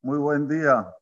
[0.00, 0.94] Muy buen día.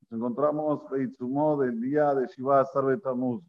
[0.00, 3.44] Nos encontramos Beitzumó del día de Shiva Sarbe Tamuz.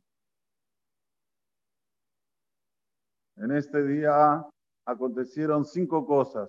[3.38, 4.45] En este día
[4.86, 6.48] acontecieron cinco cosas.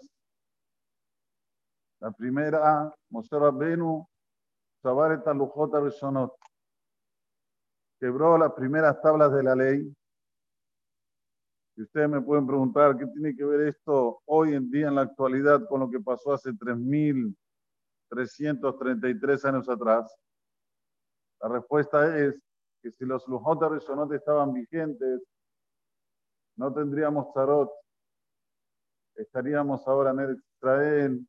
[2.00, 4.06] La primera, Moshe Rabbenu,
[4.84, 6.34] Shabaret Alujot Reshonot.
[7.98, 9.94] Quebró las primeras tablas de la ley.
[11.78, 15.02] Y ustedes me pueden preguntar, ¿qué tiene que ver esto hoy en día, en la
[15.02, 20.12] actualidad, con lo que pasó hace 3.333 años atrás?
[21.40, 22.34] La respuesta es
[22.82, 25.22] que si los Lujot Reshonot estaban vigentes,
[26.56, 27.70] no tendríamos tarot,
[29.14, 31.24] estaríamos ahora en Israel,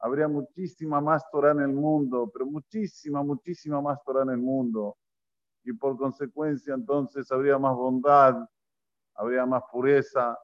[0.00, 4.98] habría muchísima más Torah en el mundo, pero muchísima, muchísima más Torah en el mundo.
[5.64, 8.46] Y por consecuencia entonces habría más bondad,
[9.14, 10.38] habría más pureza,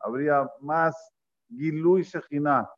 [0.00, 1.12] habría más
[1.48, 2.68] Gilui Shejinah.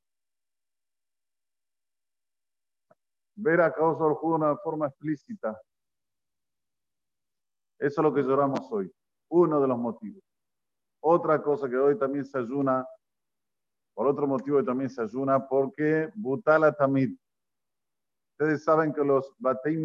[3.35, 5.61] Ver a Causa del de una forma explícita.
[7.79, 8.93] Eso es lo que lloramos hoy.
[9.29, 10.23] Uno de los motivos.
[11.01, 12.87] Otra cosa que hoy también se ayuna,
[13.95, 17.17] por otro motivo también se ayuna, porque Butala Tamid.
[18.33, 19.77] Ustedes saben que los Batei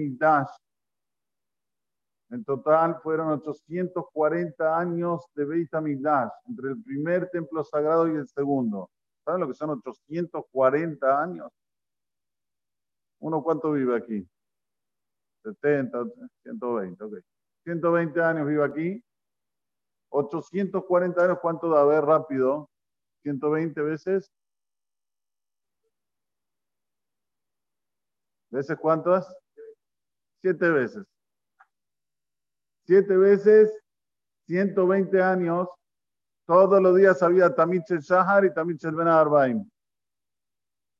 [2.29, 8.27] en total fueron 840 años de Beit HaMikdash, entre el primer templo sagrado y el
[8.27, 8.89] segundo.
[9.23, 11.51] ¿Saben lo que son 840 años?
[13.19, 14.27] ¿Uno cuánto vive aquí?
[15.43, 16.03] 70,
[16.43, 17.13] 120, ok.
[17.63, 19.03] 120 años vive aquí.
[20.09, 21.83] 840 años, ¿cuánto da?
[21.85, 22.69] Ver, rápido.
[23.23, 24.31] 120 veces.
[28.49, 29.33] ¿Veces cuántas?
[30.41, 31.05] Siete veces.
[32.87, 33.77] Siete veces,
[34.45, 35.67] 120 años.
[36.45, 39.69] Todos los días había Tamichel Shahar y Tamichel Ben Arbaim.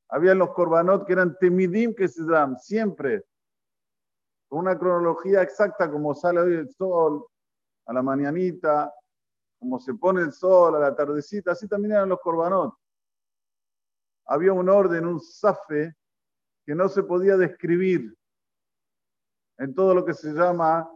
[0.09, 3.23] Había los Korbanot que eran Temidim que se dan, siempre.
[4.49, 7.26] Con una cronología exacta como sale hoy el sol,
[7.86, 8.93] a la mañanita,
[9.58, 12.76] como se pone el sol a la tardecita, así también eran los korbanot.
[14.26, 15.95] Había un orden, un safe,
[16.65, 18.14] que no se podía describir
[19.58, 20.92] en todo lo que se llama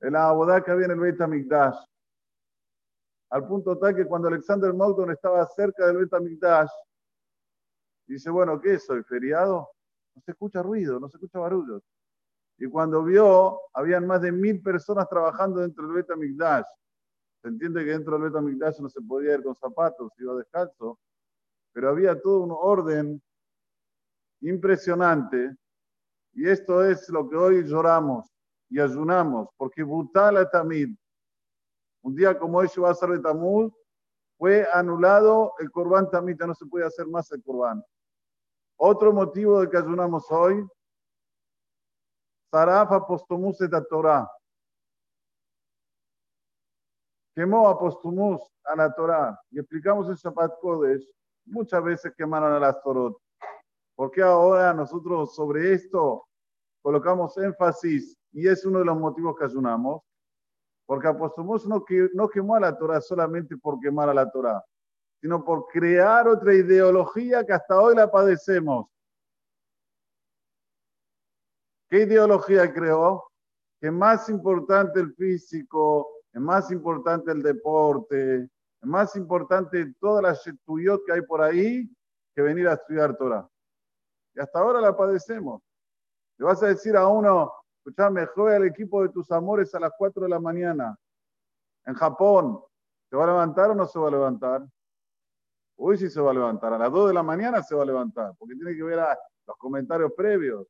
[0.00, 1.76] el abodá que en el Beit HaMikdash.
[3.30, 6.70] Al punto tal que cuando Alexander Mogdon estaba cerca del Beit HaMikdash,
[8.06, 9.02] dice, bueno, ¿qué es hoy?
[9.04, 9.68] ¿Feriado?
[10.14, 11.82] No se escucha ruido, no se escucha barullo.
[12.58, 16.66] Y cuando vio, habían más de mil personas trabajando dentro del Beit HaMikdash.
[17.42, 20.98] Se entiende que dentro del Betamigdash no se podía ir con zapatos, iba descalzo,
[21.72, 23.22] pero había todo un orden
[24.40, 25.56] impresionante.
[26.32, 28.28] Y esto es lo que hoy lloramos
[28.68, 30.96] y ayunamos, porque Butala Tamid,
[32.02, 33.72] un día como hoy va a ser de Tamuz,
[34.36, 37.82] fue anulado el Corban Tamid, no se puede hacer más el Corban.
[38.76, 40.66] Otro motivo de que ayunamos hoy,
[42.50, 44.30] Saraf Apostomus de Torah
[47.38, 47.78] quemó a
[48.64, 49.40] a la Torah.
[49.52, 51.08] Y explicamos en Shabbat Kodesh,
[51.44, 53.16] muchas veces quemaron a las Torot.
[53.94, 56.26] ¿Por qué ahora nosotros sobre esto
[56.82, 58.17] colocamos énfasis?
[58.32, 60.02] Y es uno de los motivos que ayunamos.
[60.86, 61.84] Porque Apostumus no,
[62.14, 64.64] no quemó a la Torah solamente por quemar a la Torah,
[65.20, 68.86] sino por crear otra ideología que hasta hoy la padecemos.
[71.90, 73.30] ¿Qué ideología creó?
[73.80, 78.48] Que más importante el físico, es más importante el deporte,
[78.80, 81.90] es más importante todas las estudios que hay por ahí
[82.34, 83.48] que venir a estudiar Torah.
[84.34, 85.62] Y hasta ahora la padecemos.
[86.38, 89.92] Le vas a decir a uno, escuchame, juega el equipo de tus amores a las
[89.96, 90.96] 4 de la mañana
[91.86, 92.62] en Japón.
[93.08, 94.66] ¿Se va a levantar o no se va a levantar?
[95.76, 96.72] Uy, sí se va a levantar.
[96.72, 98.98] A las 2 de la mañana se va a levantar, porque tiene que ver
[99.46, 100.66] los comentarios previos.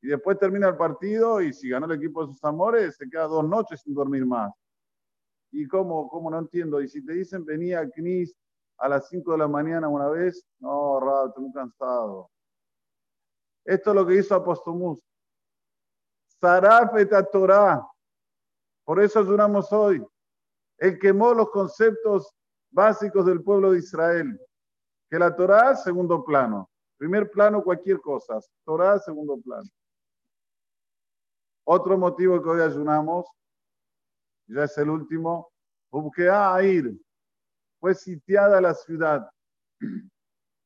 [0.00, 3.24] Y después termina el partido y si ganó el equipo de sus amores, se queda
[3.24, 4.52] dos noches sin dormir más.
[5.52, 6.80] ¿Y cómo, cómo no entiendo?
[6.80, 8.34] Y si te dicen venía a Knis
[8.78, 12.30] a las 5 de la mañana una vez, no, Rab, estoy muy cansado.
[13.64, 15.00] Esto es lo que hizo Apostomus.
[16.42, 17.88] Saraf et Torah.
[18.84, 20.04] Por eso ayunamos hoy.
[20.78, 22.34] Él quemó los conceptos
[22.72, 24.40] básicos del pueblo de Israel.
[25.08, 26.68] Que la Torah, segundo plano.
[26.98, 28.40] Primer plano, cualquier cosa.
[28.64, 29.70] Torah, segundo plano.
[31.64, 33.26] Otro motivo que hoy ayunamos
[34.48, 35.52] ya es el último,
[36.62, 37.00] ir
[37.78, 39.30] fue sitiada la ciudad.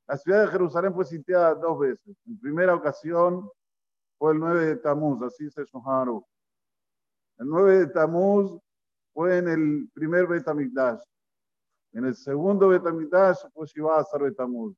[0.09, 2.17] La ciudad de Jerusalén fue sitiada dos veces.
[2.27, 3.51] En primera ocasión
[4.19, 6.25] fue el 9 de Tamuz, así se Shoharu.
[7.39, 8.61] El 9 de Tamuz
[9.13, 11.03] fue en el primer Betamigdash.
[11.93, 13.39] En el segundo Betamitash,
[13.75, 14.77] iba a ser Betamuz.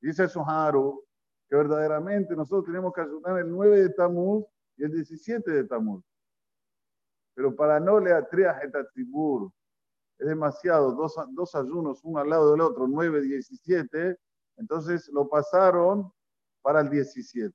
[0.00, 1.04] Dice Suharu
[1.48, 4.44] que verdaderamente nosotros tenemos que ayunar el 9 de Tamuz
[4.76, 6.04] y el 17 de Tamuz.
[7.34, 9.50] Pero para no le atreas Etatzibur,
[10.18, 14.18] es demasiado, dos, dos ayunos uno al lado del otro, 9, 17,
[14.56, 16.12] entonces lo pasaron
[16.60, 17.54] para el 17.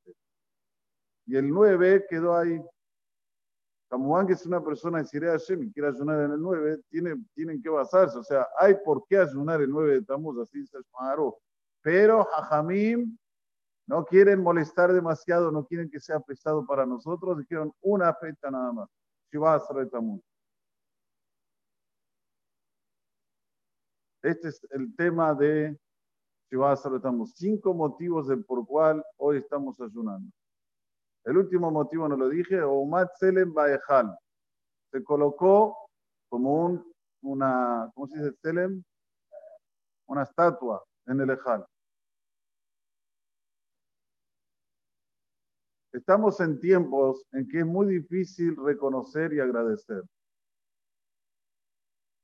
[1.26, 2.62] Y el 9 quedó ahí.
[3.90, 7.16] Samuán, que es una persona de Sirea Hashem y quiere ayunar en el 9, tiene,
[7.36, 8.18] tienen que basarse.
[8.18, 11.38] O sea, hay por qué ayunar el 9 de Tamuz, así dice Shmaro.
[11.82, 13.18] Pero Jajamim
[13.86, 18.72] no quieren molestar demasiado, no quieren que sea pesado para nosotros, dijeron una fecha nada
[18.72, 18.90] más.
[19.32, 20.22] Shivas Tamuz.
[24.22, 25.78] Este es el tema de
[26.50, 27.34] Shivas Tamuz.
[27.36, 30.32] Cinco motivos del por cual hoy estamos ayunando.
[31.26, 34.18] El último motivo no lo dije, Omat Selem Baejal.
[34.92, 35.90] Se colocó
[36.30, 38.84] como un, una, ¿cómo se dice Selem?
[40.08, 41.66] Una estatua en el Ejal.
[45.94, 50.04] Estamos en tiempos en que es muy difícil reconocer y agradecer.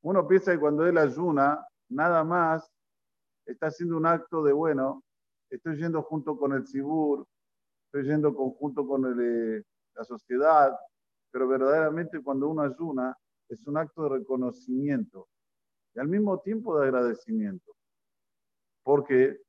[0.02, 2.70] Uno piensa que cuando él ayuna, nada más
[3.46, 5.04] está haciendo un acto de, bueno,
[5.50, 7.26] estoy yendo junto con el Sibur,
[7.92, 9.64] estoy yendo conjunto con eh,
[9.96, 10.78] la sociedad,
[11.32, 15.28] pero verdaderamente cuando uno ayuna es un acto de reconocimiento
[15.96, 17.74] y al mismo tiempo de agradecimiento.
[18.84, 19.42] Porque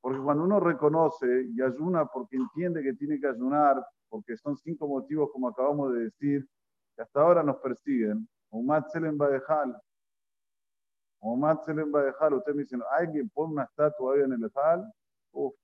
[0.00, 4.88] porque cuando uno reconoce y ayuna porque entiende que tiene que ayunar, porque son cinco
[4.88, 6.44] motivos, como acabamos de decir,
[6.96, 9.80] que hasta ahora nos persiguen, Umat Selem Badejal,
[11.20, 14.92] Umat Selem Badejal, usted me dice, ¿alguien pone una estatua ahí en el Ejal?
[15.30, 15.54] Uf,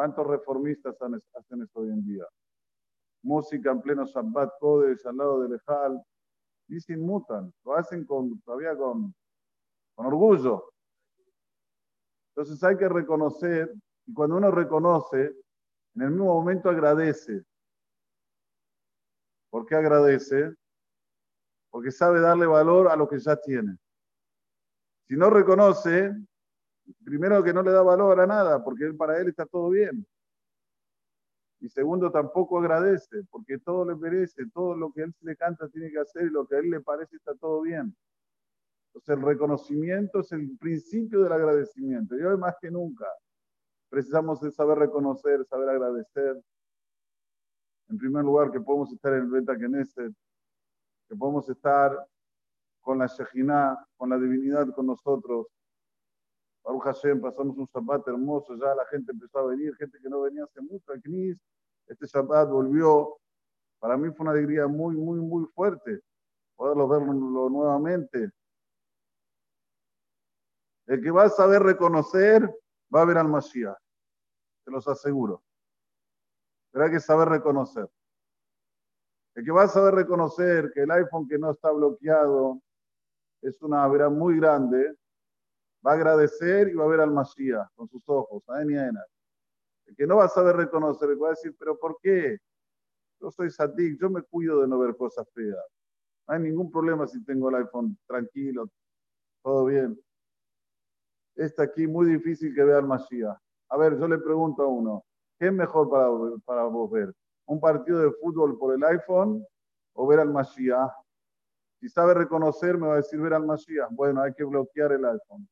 [0.00, 0.96] ¿cuántos reformistas
[1.34, 2.24] hacen esto hoy en día?
[3.22, 6.02] Música en pleno Shabbat Kodesh al lado del Ejal,
[6.68, 9.14] y se inmutan, lo hacen con, todavía con,
[9.94, 10.72] con orgullo.
[12.30, 13.74] Entonces hay que reconocer,
[14.06, 15.36] y cuando uno reconoce,
[15.94, 17.44] en el mismo momento agradece.
[19.50, 20.54] ¿Por qué agradece?
[21.68, 23.76] Porque sabe darle valor a lo que ya tiene.
[25.08, 26.10] Si no reconoce,
[27.04, 30.06] primero que no le da valor a nada, porque para él está todo bien.
[31.60, 35.68] Y segundo, tampoco agradece, porque todo le merece, todo lo que él se le canta
[35.68, 37.94] tiene que hacer y lo que a él le parece está todo bien.
[38.86, 42.18] Entonces el reconocimiento es el principio del agradecimiento.
[42.18, 43.06] Y hoy más que nunca
[43.90, 46.42] precisamos saber reconocer, saber agradecer.
[47.88, 50.14] En primer lugar, que podemos estar en el Beta Knesset,
[51.08, 52.06] que podemos estar
[52.80, 55.46] con la Shejinah, con la divinidad con nosotros.
[56.70, 60.20] Baruch Hashem, pasamos un Shabbat hermoso, ya la gente empezó a venir, gente que no
[60.20, 61.36] venía hace mucho al Knis.
[61.88, 63.18] Este Shabbat volvió.
[63.80, 66.00] Para mí fue una alegría muy, muy, muy fuerte
[66.54, 68.30] poderlo verlo nuevamente.
[70.86, 72.48] El que va a saber reconocer
[72.94, 73.76] va a ver al Mashiach.
[74.64, 75.42] Se los aseguro.
[76.70, 77.90] Pero hay que saber reconocer.
[79.34, 82.60] El que va a saber reconocer que el iPhone que no está bloqueado
[83.42, 84.99] es una vera muy grande,
[85.86, 90.06] va a agradecer y va a ver al Mashiach con sus ojos, a El que
[90.06, 92.38] no va a saber reconocer, va a decir, pero ¿por qué?
[93.20, 95.64] Yo soy sadik, yo me cuido de no ver cosas feas.
[96.26, 98.68] No hay ningún problema si tengo el iPhone tranquilo,
[99.42, 99.98] todo bien
[101.44, 103.36] está aquí muy difícil que vea al Mashiach.
[103.68, 105.04] A ver, yo le pregunto a uno,
[105.38, 106.08] ¿qué es mejor para,
[106.44, 107.14] para vos ver?
[107.46, 109.44] ¿Un partido de fútbol por el iPhone
[109.94, 110.90] o ver al Mashiach?
[111.80, 113.90] Si sabe reconocer, me va a decir ver al Mashiach.
[113.90, 115.48] Bueno, hay que bloquear el iPhone.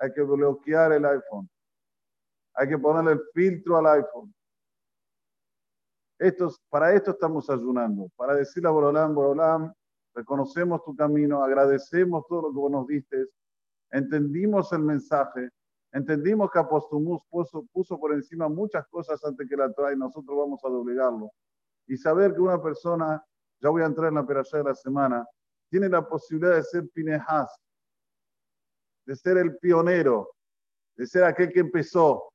[0.00, 1.48] Hay que bloquear el iPhone.
[2.54, 4.34] Hay que ponerle el filtro al iPhone.
[6.18, 9.72] Estos, para esto estamos ayunando, para decirle a Borolam, Borolam,
[10.14, 13.26] reconocemos tu camino, agradecemos todo lo que vos nos diste,
[13.90, 15.48] entendimos el mensaje,
[15.92, 20.60] entendimos que Apostumus puso, puso por encima muchas cosas antes que la trae, nosotros vamos
[20.62, 21.30] a doblegarlo.
[21.86, 23.24] Y saber que una persona,
[23.58, 25.26] ya voy a entrar en la operación de la semana,
[25.70, 27.56] tiene la posibilidad de ser Pinejas,
[29.06, 30.30] de ser el pionero,
[30.96, 32.30] de ser aquel que empezó,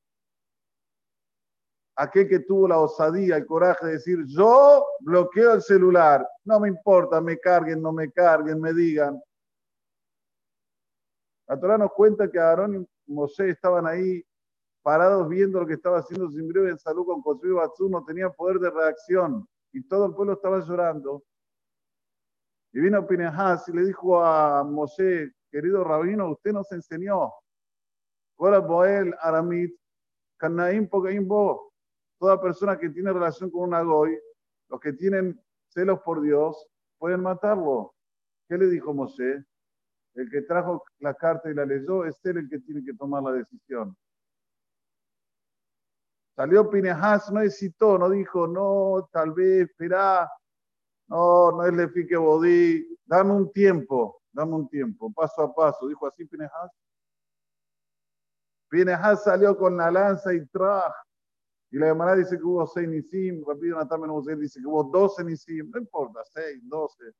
[1.95, 6.67] aquel que tuvo la osadía, el coraje de decir, yo bloqueo el celular, no me
[6.67, 9.21] importa, me carguen, no me carguen, me digan,
[11.47, 14.23] la Torah nos cuenta que Aarón y Mosé estaban ahí
[14.81, 18.59] parados viendo lo que estaba haciendo Zimbreo en salud con Josué Batzú, no tenían poder
[18.59, 21.23] de reacción y todo el pueblo estaba llorando.
[22.73, 27.31] Y vino Pinehas y le dijo a Mosé, querido rabino, usted nos enseñó.
[28.37, 29.73] Boel, Aramit,
[30.35, 30.89] Canaim,
[31.25, 31.71] Bo.
[32.19, 34.19] Toda persona que tiene relación con un agoy,
[34.67, 37.93] los que tienen celos por Dios, pueden matarlo.
[38.49, 39.45] ¿Qué le dijo Mosé?
[40.15, 43.21] el que trajo la carta y la leyó, es él el que tiene que tomar
[43.21, 43.95] la decisión.
[46.37, 50.29] Salió Pinehas, no hesitó, no dijo, no, tal vez, espera,
[51.07, 55.87] no, no es Lefique Bodí, dame un tiempo, dame un tiempo, paso a paso.
[55.87, 56.71] Dijo así Pinehas.
[58.69, 60.93] Pinehas salió con la lanza y trajo.
[61.71, 64.01] Y la hermana dice que hubo seis nisim, rápido Natán
[64.39, 67.13] dice que hubo doce nisim, no importa, seis, doce.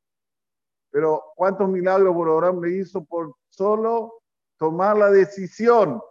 [0.92, 4.22] Pero ¿cuántos milagros Bororam le hizo por solo
[4.58, 6.02] tomar la decisión?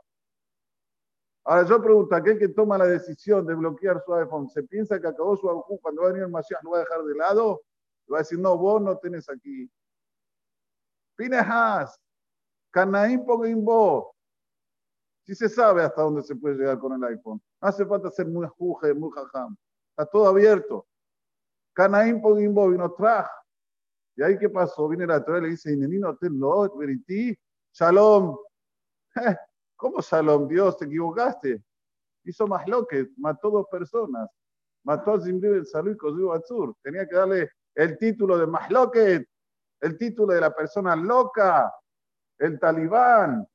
[1.45, 5.07] Ahora yo pregunto, aquel que toma la decisión de bloquear su iPhone, ¿se piensa que
[5.07, 7.63] acabó su iPhone cuando va a venir el Mashiach lo va a dejar de lado?
[8.07, 9.71] Le va a decir, no, vos no tenés aquí.
[11.17, 11.99] Pinehas,
[12.71, 13.25] Canaín
[13.65, 14.07] vos.
[15.25, 17.41] Si se sabe hasta dónde se puede llegar con el iPhone.
[17.61, 19.57] No hace falta ser muy juje, muy jajam.
[19.91, 20.87] Está todo abierto.
[21.73, 23.31] Canaín vos vino traje.
[24.17, 24.89] ¿Y ahí qué pasó?
[24.89, 27.37] Viene la Torah y le dice, Inenino, tenlo, veriti,
[27.73, 28.37] shalom.
[29.77, 30.47] ¿Cómo shalom?
[30.47, 31.63] Dios, te equivocaste.
[32.25, 34.29] Hizo más lo que mató dos personas.
[34.85, 36.75] Mató a Zimri el Salud y Kozibu Atzur.
[36.83, 39.27] Tenía que darle el título de Mahloket,
[39.85, 41.71] el título de la persona loca,
[42.39, 43.47] el talibán.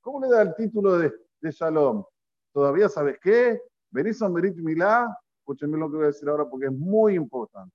[0.00, 2.02] ¿Cómo le da el título de, de Shalom?
[2.50, 3.60] ¿Todavía sabes qué?
[3.90, 7.74] Venís a Berit Milá, escúchenme lo que voy a decir ahora porque es muy importante.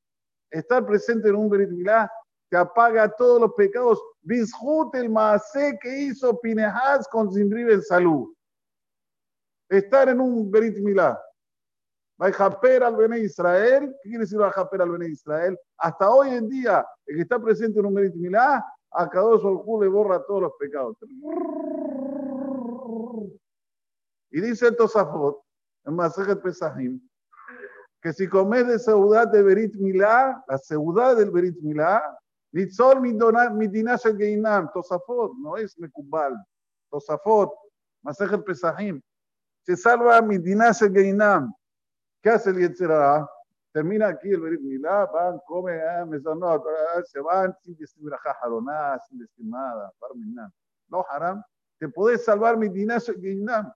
[0.50, 2.12] Estar presente en un Berit Milá
[2.50, 4.02] te apaga todos los pecados.
[4.24, 8.34] Bisjut el maase que hizo Pinehaz con Zimri en salud.
[9.70, 11.22] Estar en un Berit Milá.
[12.20, 13.96] Japer al Bene Israel.
[14.02, 15.58] ¿Qué quiere decir Japer al Bene Israel?
[15.78, 19.82] Hasta hoy en día, el que está presente en un Berit Milá, a cada uno
[19.82, 20.98] le borra todos los pecados.
[24.32, 25.42] Y dice el Tosafot,
[25.86, 27.00] en Masajet Pesahim,
[28.02, 32.02] que si comes de seudad de Berit Milá, la seudad del Berit Milá,
[32.54, 36.34] Nitzol midinash geinam, Tosafot, no es Mekubal,
[36.90, 37.52] Tosafot,
[38.02, 39.02] Masajet Pesahim,
[39.64, 41.54] se salva midinash geinam.
[42.26, 43.30] ¿Qué hace el Yetzirah?
[43.72, 45.80] Termina aquí el Berit Milá, van, comen,
[46.10, 46.64] no,
[47.06, 48.02] se van sin decir
[48.42, 49.94] Haroná, sin decir nada,
[50.88, 51.44] no haram,
[51.78, 53.72] te puedes salvar midinash geinam.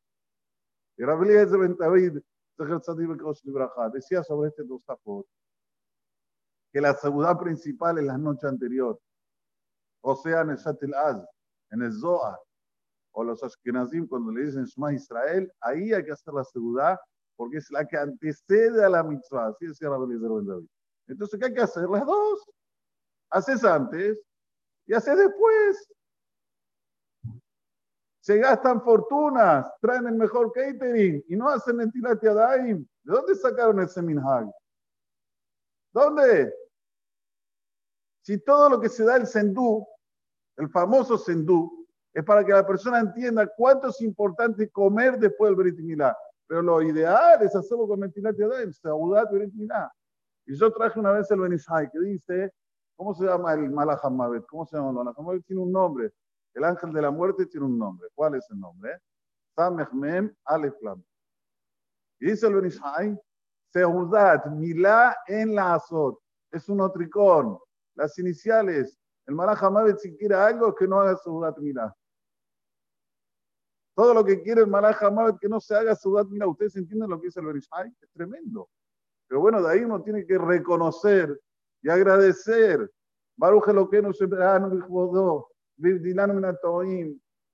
[0.97, 2.23] Y Rabbi Eliezer Ben David,
[3.93, 5.27] decía sobre este Tosafot
[6.73, 8.99] que la seguridad principal es la noche anterior.
[10.01, 11.23] O sea, en el Shatil Az,
[11.69, 12.39] en el Zohar,
[13.11, 16.97] o los Ashkenazim cuando le dicen Shema Israel, ahí hay que hacer la seguridad
[17.39, 19.47] porque es la que antecede a la mitzvah.
[19.47, 20.67] Así decía Rabbi Ben David.
[21.07, 21.87] Entonces, ¿qué hay que hacer?
[21.89, 22.51] Las dos.
[23.29, 24.19] Haces antes
[24.85, 25.89] y haces después
[28.19, 32.85] se gastan fortunas, traen el mejor catering y no hacen Netilat Yadayim.
[33.03, 34.51] ¿De dónde sacaron ese minhag?
[35.93, 36.53] ¿Dónde?
[38.21, 39.87] Si todo lo que se da el sendú,
[40.57, 45.55] el famoso sendú, es para que la persona entienda cuánto es importante comer después del
[45.55, 45.79] Brit.
[46.49, 49.29] Pero lo ideal es hacerlo con Netilat Yadayim, Saudat.
[50.47, 52.51] Y yo traje una vez el Benishai que dice,
[52.95, 54.47] ¿cómo se llama el Malachamavet?
[54.47, 55.45] ¿Cómo se llama el Malachamavet?
[55.45, 56.11] Tiene un nombre.
[56.55, 58.09] El ángel de la muerte tiene un nombre.
[58.15, 58.97] ¿Cuál es el nombre?
[59.55, 61.03] Samechmem Aleflam.
[62.19, 63.15] Y dice el Benishai,
[63.71, 66.17] Seudat, Milá en la Azot.
[66.49, 67.59] Es un otricón.
[67.93, 68.97] Las iniciales.
[69.27, 69.61] El Malach
[69.99, 71.95] si quiere algo, que no haga Seudat Milá.
[73.99, 74.97] Todo lo que quiere el Malach
[75.41, 76.47] que no se haga Seudat Milá.
[76.47, 77.93] ¿Ustedes entienden lo que dice el Benishai?
[77.99, 78.69] Es tremendo.
[79.27, 81.37] Pero bueno, de ahí uno tiene que reconocer
[81.81, 82.89] y agradecer.
[83.35, 84.25] Baruch lo que no se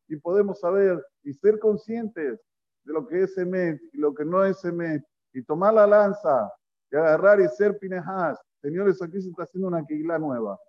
[0.08, 2.40] y podemos saber y ser conscientes
[2.84, 6.54] de lo que es Emet y lo que no es Emet, y tomar la lanza
[6.92, 8.40] y agarrar y ser Pinehas.
[8.62, 10.60] Señores, aquí se está haciendo una quigla nueva,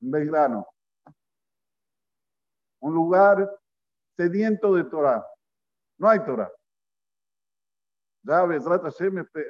[0.00, 0.68] en Belgrano.
[2.78, 3.50] Un lugar
[4.16, 5.24] sediento de Torah.
[5.98, 6.50] No hay Torah.
[8.22, 8.44] Ya,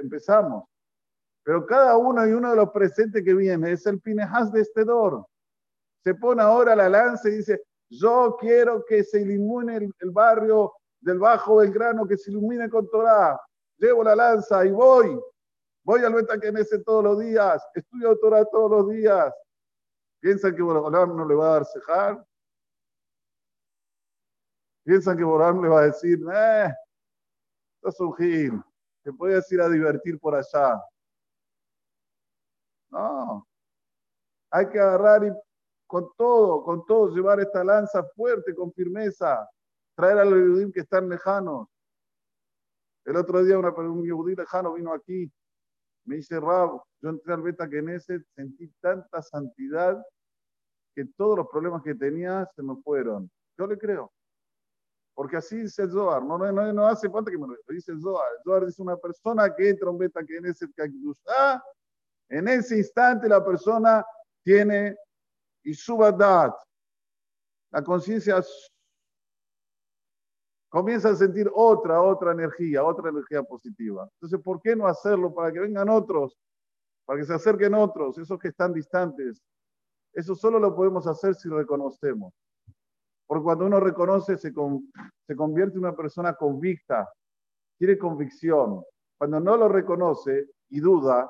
[0.02, 0.64] empezamos.
[1.42, 4.85] Pero cada uno y uno de los presentes que viene es el Pinehas de este
[4.85, 5.26] dor
[6.06, 11.18] se pone ahora la lanza y dice, yo quiero que se ilumine el, barrio del
[11.18, 13.37] Bajo Belgrano, que se ilumine con Torah.
[13.76, 15.20] Llevo la lanza y voy.
[15.82, 19.35] Voy al Betaquenese todos los días, estudio Torah todos los días.
[20.20, 22.25] ¿Piensan que Boram no le va a dar cejar?
[24.87, 26.73] ¿Piensan que Boram le va a decir, eh,
[27.83, 28.62] es un gil,
[29.02, 30.81] te puedes ir a divertir por allá?
[32.90, 33.45] No,
[34.49, 35.33] hay que agarrar y
[35.88, 39.50] con todo, con todo, llevar esta lanza fuerte, con firmeza,
[39.97, 41.66] traer a los judíos que están lejanos.
[43.05, 45.28] El otro día un judío lejano vino aquí,
[46.05, 50.00] me dice Rab, yo entré al Beta Knesset, sentí tanta santidad
[50.95, 53.28] que todos los problemas que tenía se me fueron.
[53.59, 54.12] Yo le creo.
[55.16, 56.23] Porque así dice el Zohar.
[56.23, 58.26] No, no, no, hace falta que me lo dice el Zohar.
[58.37, 60.66] El Zohar dice una persona que beta que en ese
[62.28, 64.04] en ese instante la persona
[64.44, 64.94] tiene
[65.62, 66.52] y su verdad.
[67.70, 68.44] La conciencia
[70.68, 74.06] comienza a sentir otra, otra energía, otra energía positiva.
[74.16, 76.37] Entonces, ¿por qué no hacerlo para que vengan otros?
[77.06, 79.42] Para que se acerquen otros, esos que están distantes.
[80.12, 82.35] Eso solo lo podemos hacer si reconocemos.
[83.26, 87.09] Porque cuando uno reconoce, se, convierte en una persona convicta,
[87.78, 88.83] tiene convicción.
[89.18, 91.28] Cuando no lo reconoce y duda,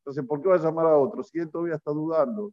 [0.00, 1.28] entonces, ¿por qué va a llamar a otros?
[1.28, 2.52] Si él todavía está dudando,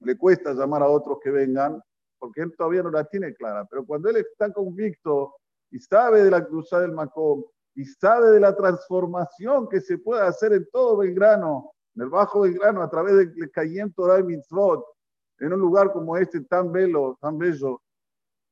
[0.00, 1.82] le cuesta llamar a otros que vengan,
[2.18, 3.66] porque él todavía no la tiene clara.
[3.70, 5.34] Pero cuando él está convicto
[5.70, 10.22] y sabe de la cruzada del Macom y sabe de la transformación que se puede
[10.22, 14.84] hacer en todo Belgrano, en el Bajo Belgrano, a través del Cayem Torah y Mitzvot,
[15.38, 17.80] en un lugar como este tan bello, tan bello,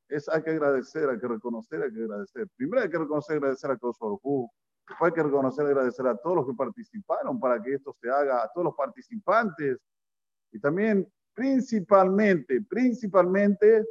[0.09, 2.47] es, hay que agradecer, hay que reconocer, hay que agradecer.
[2.55, 4.51] Primero hay que reconocer agradecer a Kosovo,
[4.87, 8.43] después hay que reconocer agradecer a todos los que participaron para que esto se haga,
[8.43, 9.77] a todos los participantes,
[10.51, 13.83] y también principalmente, principalmente,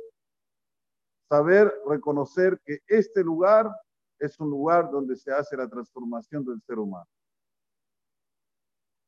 [1.28, 3.70] saber reconocer que este lugar
[4.18, 7.08] es un lugar donde se hace la transformación del ser humano.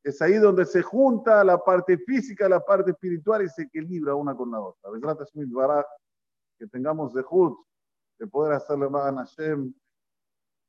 [0.03, 4.35] Es ahí donde se junta la parte física, la parte espiritual y se equilibra una
[4.35, 4.91] con la otra.
[6.57, 7.57] Que tengamos de Jud,
[8.17, 9.73] de poder hacerle más a Hashem,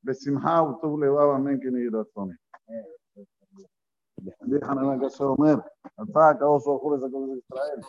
[0.05, 2.31] בשמחה וטוב לבב אמן כן יהי רצון.
[4.43, 5.59] déjame que se omer.
[5.97, 7.81] Ataca, oso, jures a ישראל.